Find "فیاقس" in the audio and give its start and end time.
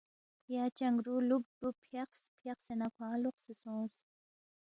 1.87-2.19